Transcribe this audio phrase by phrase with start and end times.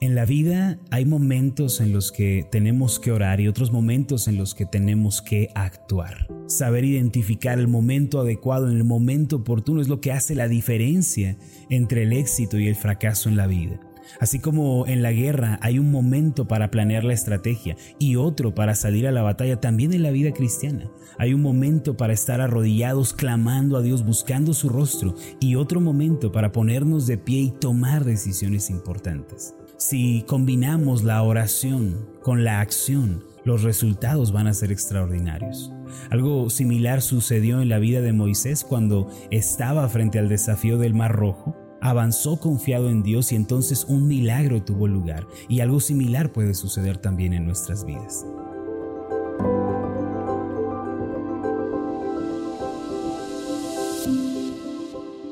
[0.00, 4.36] En la vida hay momentos en los que tenemos que orar y otros momentos en
[4.36, 6.28] los que tenemos que actuar.
[6.46, 11.36] Saber identificar el momento adecuado en el momento oportuno es lo que hace la diferencia
[11.70, 13.80] entre el éxito y el fracaso en la vida.
[14.20, 18.74] Así como en la guerra hay un momento para planear la estrategia y otro para
[18.74, 23.14] salir a la batalla, también en la vida cristiana hay un momento para estar arrodillados
[23.14, 28.04] clamando a Dios, buscando su rostro y otro momento para ponernos de pie y tomar
[28.04, 29.54] decisiones importantes.
[29.76, 35.72] Si combinamos la oración con la acción, los resultados van a ser extraordinarios.
[36.10, 41.12] Algo similar sucedió en la vida de Moisés cuando estaba frente al desafío del Mar
[41.12, 45.26] Rojo avanzó confiado en Dios y entonces un milagro tuvo lugar.
[45.48, 48.24] Y algo similar puede suceder también en nuestras vidas.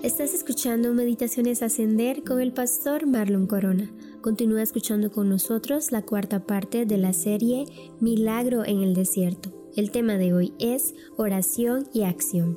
[0.02, 3.90] Estás escuchando Meditaciones Ascender con el pastor Marlon Corona.
[4.22, 7.66] Continúa escuchando con nosotros la cuarta parte de la serie
[7.98, 9.52] Milagro en el Desierto.
[9.76, 12.56] El tema de hoy es oración y acción.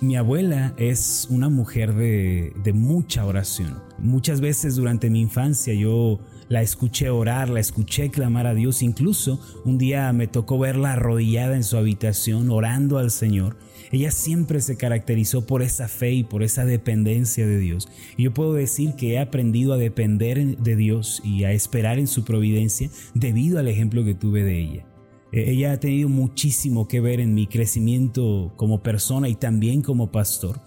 [0.00, 3.80] Mi abuela es una mujer de, mucha oración.
[3.98, 8.82] Muchas veces durante mi infancia yo la escuché orar, la escuché clamar a Dios.
[8.82, 13.56] Incluso un día me tocó verla arrodillada en su habitación orando al Señor.
[13.92, 17.88] Ella siempre se caracterizó por esa fe y por esa dependencia de Dios.
[18.16, 22.06] Y yo puedo decir que he aprendido a depender de Dios y a esperar en
[22.06, 24.86] su providencia debido al ejemplo que tuve de ella.
[25.32, 30.10] Eh, ella ha tenido muchísimo que ver en mi crecimiento como persona y también como
[30.10, 30.60] pastor.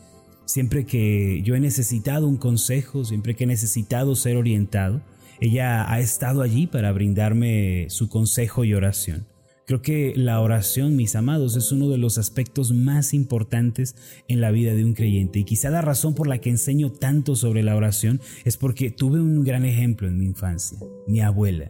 [0.45, 5.01] Siempre que yo he necesitado un consejo, siempre que he necesitado ser orientado,
[5.41, 9.27] ella ha estado allí para brindarme su consejo y oración.
[9.65, 13.95] Creo que la oración, mis amados, es uno de los aspectos más importantes
[14.27, 15.37] en la vida de un creyente.
[15.37, 19.21] Y quizá la razón por la que enseño tanto sobre la oración es porque tuve
[19.21, 21.69] un gran ejemplo en mi infancia, mi abuela.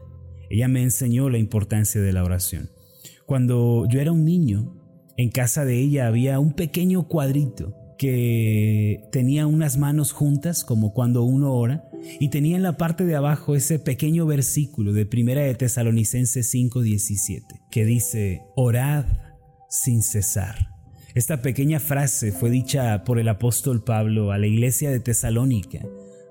[0.49, 2.69] Ella me enseñó la importancia de la oración.
[3.25, 4.73] Cuando yo era un niño,
[5.17, 11.23] en casa de ella había un pequeño cuadrito que tenía unas manos juntas como cuando
[11.23, 11.88] uno ora
[12.19, 17.43] y tenía en la parte de abajo ese pequeño versículo de Primera de Tesalonicenses 5:17
[17.71, 19.05] que dice, orad
[19.69, 20.69] sin cesar.
[21.15, 25.79] Esta pequeña frase fue dicha por el apóstol Pablo a la iglesia de Tesalónica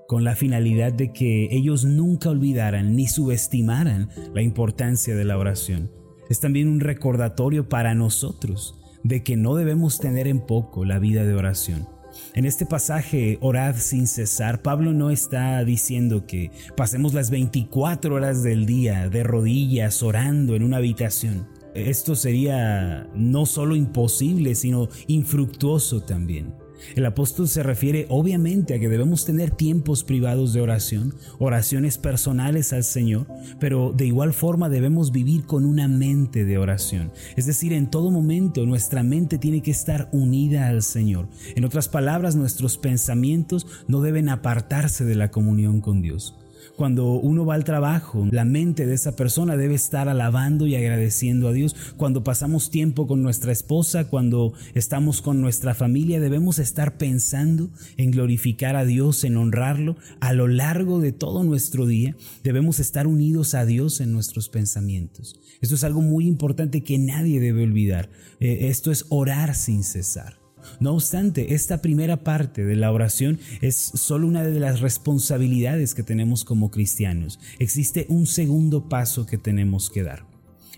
[0.07, 5.91] con la finalidad de que ellos nunca olvidaran ni subestimaran la importancia de la oración
[6.29, 11.25] es también un recordatorio para nosotros de que no debemos tener en poco la vida
[11.25, 11.87] de oración.
[12.35, 18.43] En este pasaje, orad sin cesar, Pablo no está diciendo que pasemos las 24 horas
[18.43, 21.47] del día de rodillas orando en una habitación.
[21.73, 26.53] Esto sería no solo imposible, sino infructuoso también.
[26.95, 32.73] El apóstol se refiere obviamente a que debemos tener tiempos privados de oración, oraciones personales
[32.73, 33.27] al Señor,
[33.59, 37.11] pero de igual forma debemos vivir con una mente de oración.
[37.35, 41.27] Es decir, en todo momento nuestra mente tiene que estar unida al Señor.
[41.55, 46.35] En otras palabras, nuestros pensamientos no deben apartarse de la comunión con Dios.
[46.79, 51.49] Cuando uno va al trabajo, la mente de esa persona debe estar alabando y agradeciendo
[51.49, 51.75] a Dios.
[51.97, 58.11] Cuando pasamos tiempo con nuestra esposa, cuando estamos con nuestra familia, debemos estar pensando en
[58.11, 59.97] glorificar a Dios, en honrarlo.
[60.21, 65.37] A lo largo de todo nuestro día, debemos estar unidos a Dios en nuestros pensamientos.
[65.59, 68.09] Esto es algo muy importante que nadie debe olvidar.
[68.39, 70.39] Eh, esto es orar sin cesar.
[70.79, 76.03] No obstante, esta primera parte de la oración es solo una de las responsabilidades que
[76.03, 77.39] tenemos como cristianos.
[77.59, 80.25] Existe un segundo paso que tenemos que dar.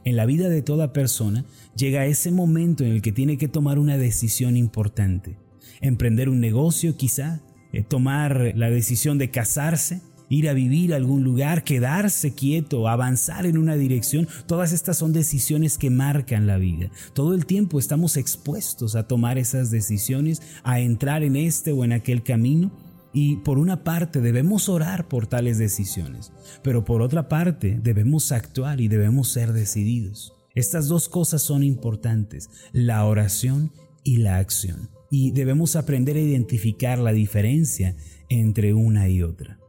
[0.03, 3.77] En la vida de toda persona llega ese momento en el que tiene que tomar
[3.77, 5.37] una decisión importante.
[5.79, 7.41] Emprender un negocio quizá,
[7.71, 13.45] eh, tomar la decisión de casarse, ir a vivir a algún lugar, quedarse quieto, avanzar
[13.45, 16.89] en una dirección, todas estas son decisiones que marcan la vida.
[17.13, 21.91] Todo el tiempo estamos expuestos a tomar esas decisiones, a entrar en este o en
[21.91, 22.71] aquel camino.
[23.13, 26.31] Y por una parte debemos orar por tales decisiones,
[26.63, 30.33] pero por otra parte debemos actuar y debemos ser decididos.
[30.55, 33.73] Estas dos cosas son importantes, la oración
[34.05, 34.89] y la acción.
[35.09, 37.97] Y debemos aprender a identificar la diferencia
[38.29, 39.60] entre una y otra.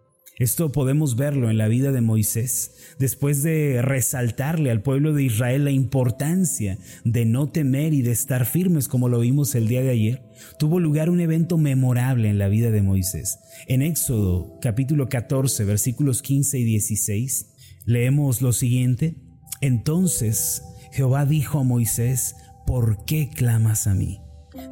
[0.43, 2.73] Esto podemos verlo en la vida de Moisés.
[2.99, 8.45] Después de resaltarle al pueblo de Israel la importancia de no temer y de estar
[8.45, 10.23] firmes como lo vimos el día de ayer,
[10.59, 13.39] tuvo lugar un evento memorable en la vida de Moisés.
[13.69, 17.47] En Éxodo capítulo 14 versículos 15 y 16
[17.85, 19.15] leemos lo siguiente.
[19.61, 22.35] Entonces Jehová dijo a Moisés,
[22.67, 24.19] ¿por qué clamas a mí?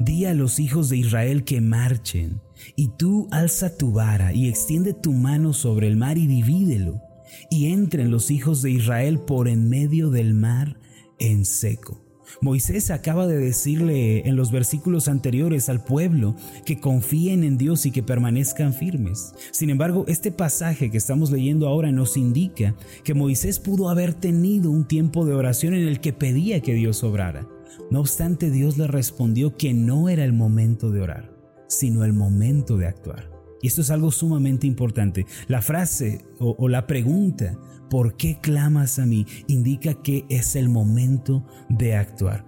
[0.01, 2.41] Di a los hijos de Israel que marchen,
[2.77, 7.03] y tú alza tu vara y extiende tu mano sobre el mar y divídelo,
[7.51, 10.79] y entren los hijos de Israel por en medio del mar
[11.19, 12.11] en seco.
[12.41, 17.91] Moisés acaba de decirle en los versículos anteriores al pueblo que confíen en Dios y
[17.91, 19.35] que permanezcan firmes.
[19.51, 24.71] Sin embargo, este pasaje que estamos leyendo ahora nos indica que Moisés pudo haber tenido
[24.71, 27.47] un tiempo de oración en el que pedía que Dios obrara.
[27.91, 31.30] No obstante, Dios le respondió que no era el momento de orar,
[31.71, 33.31] sino el momento de actuar.
[33.63, 35.27] Y esto es algo sumamente importante.
[35.47, 37.59] La frase o, la pregunta,
[37.89, 39.27] ¿por qué clamas a mí?
[39.47, 42.45] indica que es el momento de actuar.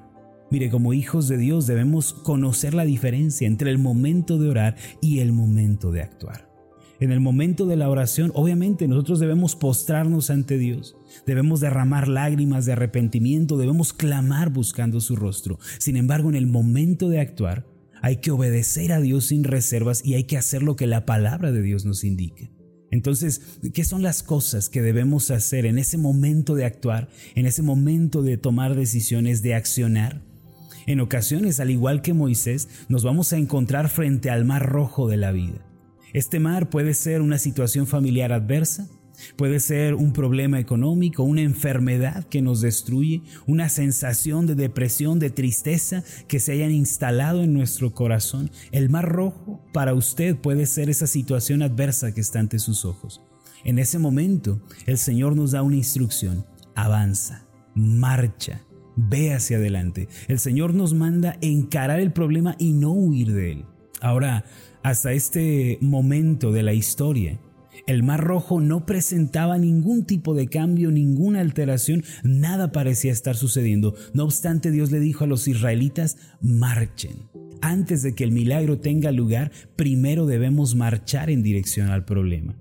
[0.50, 5.20] Mire, como hijos de Dios debemos conocer la diferencia entre el momento de orar y
[5.20, 6.50] el momento de actuar.
[7.00, 10.96] En el momento de la oración, obviamente nosotros debemos postrarnos ante Dios,
[11.26, 15.58] debemos derramar lágrimas de arrepentimiento, debemos clamar buscando su rostro.
[15.78, 17.66] Sin embargo, en el momento de actuar,
[18.02, 21.52] hay que obedecer a Dios sin reservas y hay que hacer lo que la palabra
[21.52, 22.50] de Dios nos indica.
[22.90, 23.40] Entonces,
[23.72, 28.22] ¿qué son las cosas que debemos hacer en ese momento de actuar, en ese momento
[28.22, 30.20] de tomar decisiones, de accionar?
[30.86, 35.16] En ocasiones, al igual que Moisés, nos vamos a encontrar frente al mar rojo de
[35.16, 35.64] la vida.
[36.12, 38.90] Este mar puede ser una situación familiar adversa,
[39.36, 45.30] puede ser un problema económico, una enfermedad que nos destruye, una sensación de depresión, de
[45.30, 48.50] tristeza que se hayan instalado en nuestro corazón.
[48.70, 53.22] El mar rojo para usted puede ser esa situación adversa que está ante sus ojos.
[53.64, 56.44] En ese momento, el Señor nos da una instrucción.
[56.74, 58.62] Avanza, marcha,
[58.96, 60.08] ve hacia adelante.
[60.28, 63.64] El Señor nos manda encarar el problema y no huir de él.
[64.00, 64.44] Ahora,
[64.82, 67.38] hasta este momento de la historia,
[67.86, 73.94] el Mar Rojo no presentaba ningún tipo de cambio, ninguna alteración, nada parecía estar sucediendo.
[74.14, 77.28] No obstante, Dios le dijo a los israelitas, marchen.
[77.60, 82.56] Antes de que el milagro tenga lugar, primero debemos marchar en dirección al problema.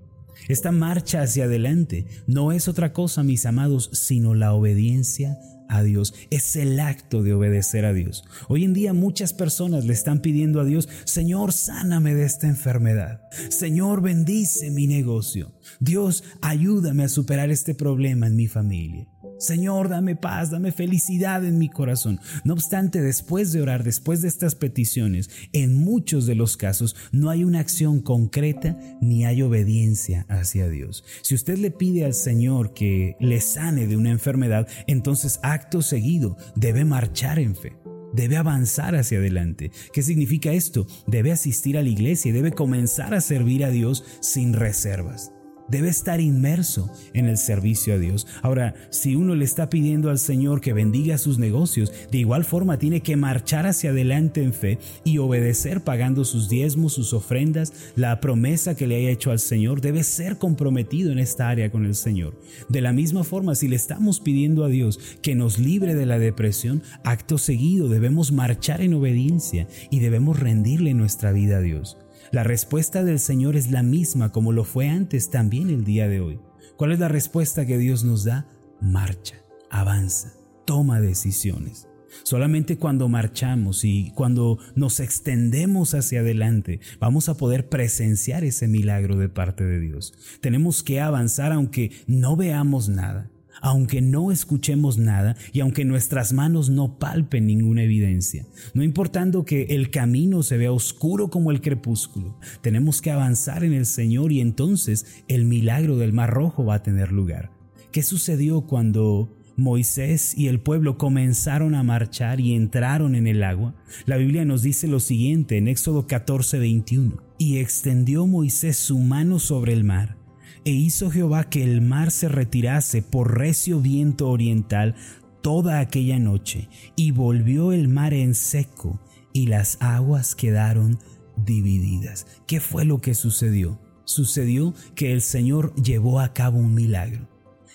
[0.48, 5.38] Esta marcha hacia adelante no es otra cosa, mis amados, sino la obediencia
[5.72, 8.24] a Dios, es el acto de obedecer a Dios.
[8.48, 13.22] Hoy en día muchas personas le están pidiendo a Dios, Señor, sáname de esta enfermedad.
[13.48, 15.52] Señor, bendice mi negocio.
[15.80, 19.11] Dios, ayúdame a superar este problema en mi familia.
[19.42, 22.20] Señor, dame paz, dame felicidad en mi corazón.
[22.44, 27.28] No obstante, después de orar, después de estas peticiones, en muchos de los casos no
[27.28, 31.02] hay una acción concreta ni hay obediencia hacia Dios.
[31.22, 36.36] Si usted le pide al Señor que le sane de una enfermedad, entonces acto seguido
[36.54, 37.76] debe marchar en fe
[38.14, 39.70] debe avanzar hacia adelante.
[39.90, 40.86] ¿Qué significa esto?
[41.06, 45.32] Debe asistir a la iglesia y debe comenzar a servir a Dios sin reservas
[45.72, 48.26] debe estar inmerso en el servicio a Dios.
[48.42, 52.78] Ahora, si uno le está pidiendo al Señor que bendiga sus negocios, de igual forma
[52.78, 58.20] tiene que marchar hacia adelante en fe y obedecer pagando sus diezmos, sus ofrendas, la
[58.20, 61.94] promesa que le haya hecho al Señor, debe ser comprometido en esta área con el
[61.94, 62.38] Señor.
[62.68, 66.18] De la misma forma, si le estamos pidiendo a Dios que nos libre de la
[66.18, 71.96] depresión, acto seguido debemos marchar en obediencia y debemos rendirle nuestra vida a Dios.
[72.32, 76.22] La respuesta del Señor es la misma como lo fue antes también el día de
[76.22, 76.40] hoy.
[76.78, 78.46] ¿Cuál es la respuesta que Dios nos da?
[78.80, 79.36] Marcha,
[79.68, 80.32] avanza,
[80.64, 81.88] toma decisiones.
[82.22, 89.18] Solamente cuando marchamos y cuando nos extendemos hacia adelante vamos a poder presenciar ese milagro
[89.18, 90.14] de parte de Dios.
[90.40, 93.31] Tenemos que avanzar aunque no veamos nada
[93.62, 98.44] aunque no escuchemos nada y aunque nuestras manos no palpen ninguna evidencia.
[98.74, 103.72] No importando que el camino se vea oscuro como el crepúsculo, tenemos que avanzar en
[103.72, 107.50] el Señor y entonces el milagro del Mar Rojo va a tener lugar.
[107.92, 113.74] ¿Qué sucedió cuando Moisés y el pueblo comenzaron a marchar y entraron en el agua,
[114.06, 117.22] la Biblia nos dice lo siguiente en Éxodo 14, 21.
[117.38, 120.16] Y extendió Moisés su mano sobre el mar,
[120.64, 124.94] e hizo Jehová que el mar se retirase por recio viento oriental
[125.42, 129.00] toda aquella noche, y volvió el mar en seco,
[129.32, 130.98] y las aguas quedaron
[131.36, 132.26] divididas.
[132.46, 133.80] ¿Qué fue lo que sucedió?
[134.04, 137.28] Sucedió que el Señor llevó a cabo un milagro.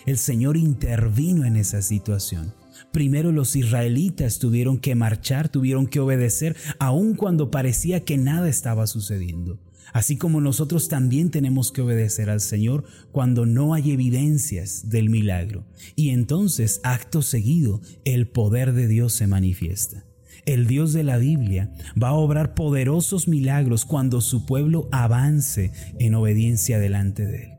[0.06, 2.54] El Señor intervino en esa situación.
[2.92, 8.88] Primero los israelitas tuvieron que marchar, tuvieron que obedecer, aun cuando parecía que nada estaba
[8.88, 9.60] sucediendo.
[9.94, 15.66] Así como nosotros también tenemos que obedecer al Señor cuando no hay evidencias del milagro.
[15.96, 20.06] Y entonces, acto seguido, el poder de Dios se manifiesta.
[20.46, 26.16] El Dios de la Biblia va a obrar poderosos milagros cuando su pueblo avance en
[26.16, 27.50] obediencia delante de Él.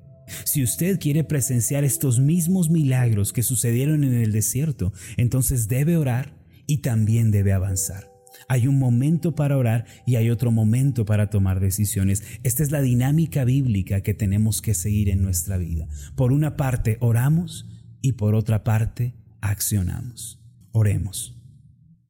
[0.44, 6.37] Si usted quiere presenciar estos mismos milagros que sucedieron en el desierto, entonces debe orar
[6.66, 8.17] y también debe avanzar.
[8.49, 12.23] Hay un momento para orar y hay otro momento para tomar decisiones.
[12.43, 15.87] Esta es la dinámica bíblica que tenemos que seguir en nuestra vida.
[16.17, 17.69] Por una parte oramos
[18.00, 20.40] y por otra parte accionamos.
[20.73, 21.37] Oremos.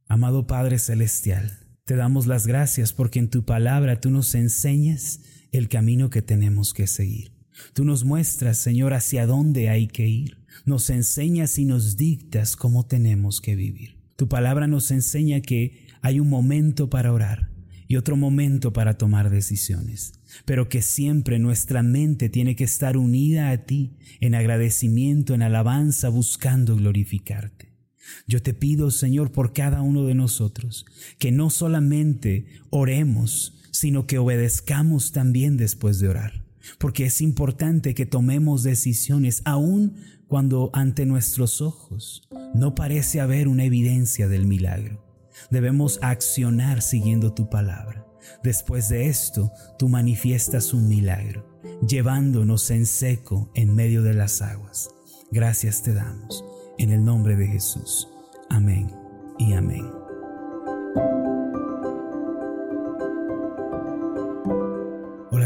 [0.07, 5.69] Amado Padre Celestial, te damos las gracias porque en tu palabra tú nos enseñas el
[5.69, 7.33] camino que tenemos que seguir.
[7.73, 10.39] Tú nos muestras, Señor, hacia dónde hay que ir.
[10.65, 13.99] Nos enseñas y nos dictas cómo tenemos que vivir.
[14.17, 17.51] Tu palabra nos enseña que hay un momento para orar
[17.89, 20.13] y otro momento para tomar decisiones,
[20.45, 26.11] pero que siempre nuestra mente tiene que estar unida a ti en agradecimiento, en alabanza,
[26.11, 27.73] buscando glorificarte.
[28.27, 30.87] Yo te pido, Señor, por cada uno de nosotros,
[31.19, 36.45] que no solamente oremos, sino que obedezcamos también después de orar,
[36.79, 43.65] porque es importante que tomemos decisiones aun cuando ante nuestros ojos no parece haber una
[43.65, 45.08] evidencia del milagro.
[45.51, 48.07] Debemos accionar siguiendo tu palabra.
[48.43, 54.91] Después de esto, tú manifiestas un milagro, llevándonos en seco en medio de las aguas.
[55.31, 56.45] Gracias te damos,
[56.79, 58.09] en el nombre de Jesús.
[58.51, 58.91] Amén
[59.39, 59.87] y amén.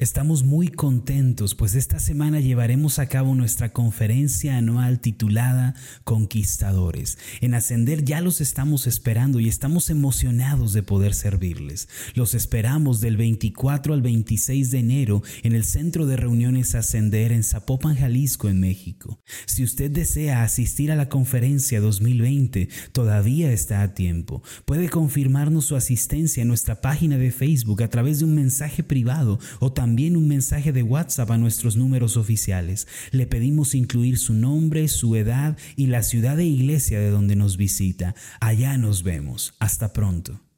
[0.00, 7.18] Estamos muy contentos, pues esta semana llevaremos a cabo nuestra conferencia anual titulada Conquistadores.
[7.42, 11.90] En Ascender ya los estamos esperando y estamos emocionados de poder servirles.
[12.14, 17.44] Los esperamos del 24 al 26 de enero en el Centro de Reuniones Ascender en
[17.44, 19.20] Zapopan, Jalisco, en México.
[19.44, 24.42] Si usted desea asistir a la conferencia 2020, todavía está a tiempo.
[24.64, 29.38] Puede confirmarnos su asistencia en nuestra página de Facebook a través de un mensaje privado
[29.58, 32.86] o también un mensaje de WhatsApp a nuestros números oficiales.
[33.10, 37.56] Le pedimos incluir su nombre, su edad y la ciudad de iglesia de donde nos
[37.56, 38.14] visita.
[38.40, 39.54] Allá nos vemos.
[39.58, 40.49] Hasta pronto.